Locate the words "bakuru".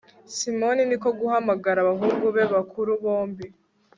2.53-2.91